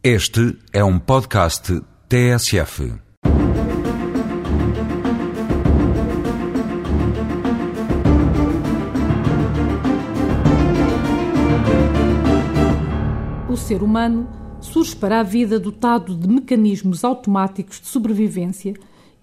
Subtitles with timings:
[0.00, 2.92] Este é um podcast TSF.
[13.50, 14.28] O ser humano
[14.60, 18.74] surge para a vida dotado de mecanismos automáticos de sobrevivência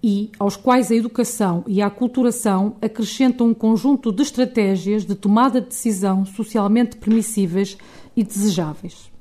[0.02, 5.58] e aos quais a educação e a aculturação acrescentam um conjunto de estratégias de tomada
[5.58, 7.78] de decisão socialmente permissíveis
[8.14, 9.15] e desejáveis.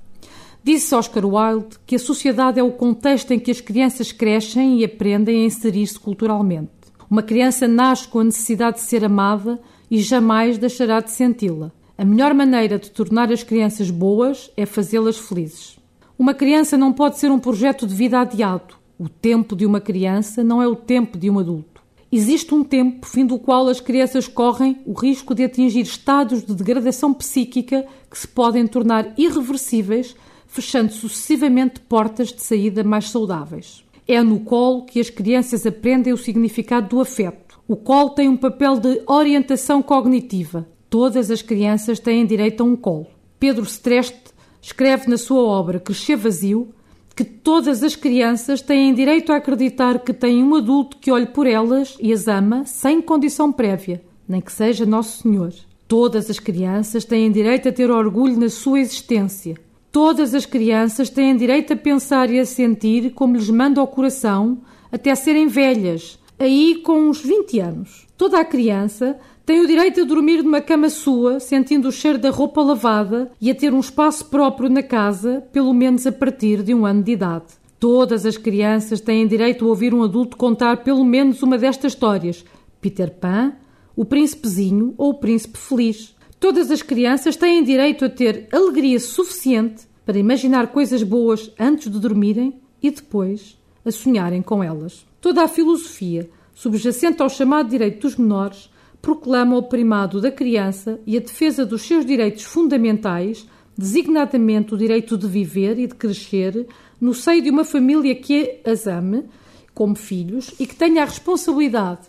[0.66, 4.84] Disse Oscar Wilde que a sociedade é o contexto em que as crianças crescem e
[4.84, 6.71] aprendem a inserir-se culturalmente.
[7.07, 11.71] Uma criança nasce com a necessidade de ser amada e jamais deixará de senti-la.
[11.95, 15.77] A melhor maneira de tornar as crianças boas é fazê-las felizes.
[16.17, 18.73] Uma criança não pode ser um projeto de vida adiado.
[18.98, 21.84] O tempo de uma criança não é o tempo de um adulto.
[22.12, 26.55] Existe um tempo, fim do qual as crianças correm o risco de atingir estados de
[26.55, 30.16] degradação psíquica que se podem tornar irreversíveis
[30.48, 33.84] fechando sucessivamente portas de saída mais saudáveis.
[34.08, 37.60] É no colo que as crianças aprendem o significado do afeto.
[37.68, 40.68] O colo tem um papel de orientação cognitiva.
[40.90, 43.07] Todas as crianças têm direito a um colo.
[43.40, 46.70] Pedro Streste escreve na sua obra Crescer Vazio
[47.16, 51.48] que todas as crianças têm direito a acreditar que têm um adulto que olhe por
[51.48, 55.54] elas e as ama sem condição prévia, nem que seja Nosso Senhor.
[55.88, 59.55] Todas as crianças têm direito a ter orgulho na sua existência,
[59.96, 64.57] Todas as crianças têm direito a pensar e a sentir como lhes manda o coração
[64.91, 68.06] até serem velhas, aí com uns 20 anos.
[68.18, 72.29] Toda a criança tem o direito a dormir numa cama sua, sentindo o cheiro da
[72.29, 76.73] roupa lavada e a ter um espaço próprio na casa, pelo menos a partir de
[76.73, 77.46] um ano de idade.
[77.79, 82.44] Todas as crianças têm direito a ouvir um adulto contar pelo menos uma destas histórias:
[82.81, 83.53] Peter Pan,
[83.96, 86.13] o Príncipezinho ou o Príncipe Feliz.
[86.40, 92.00] Todas as crianças têm direito a ter alegria suficiente para imaginar coisas boas antes de
[92.00, 95.06] dormirem e depois a sonharem com elas.
[95.19, 98.69] Toda a filosofia, subjacente ao chamado direito dos menores,
[99.02, 103.47] proclama o primado da criança e a defesa dos seus direitos fundamentais,
[103.78, 106.68] designadamente o direito de viver e de crescer
[107.00, 109.25] no seio de uma família que as ame
[109.74, 112.07] como filhos e que tenha a responsabilidade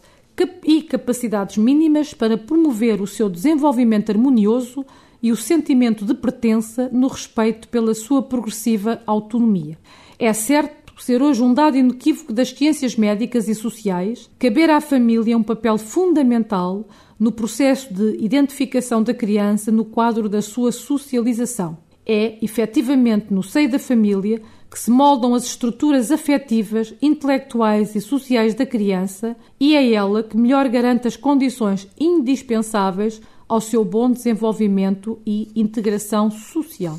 [0.64, 4.84] e capacidades mínimas para promover o seu desenvolvimento harmonioso
[5.22, 9.78] e o sentimento de pertença no respeito pela sua progressiva autonomia.
[10.18, 15.36] É certo ser hoje um dado inequívoco das ciências médicas e sociais, caber à família
[15.36, 21.78] um papel fundamental no processo de identificação da criança no quadro da sua socialização.
[22.04, 24.40] É, efetivamente, no seio da família
[24.70, 30.36] que se moldam as estruturas afetivas, intelectuais e sociais da criança e é ela que
[30.36, 36.98] melhor garante as condições indispensáveis ao seu bom desenvolvimento e integração social.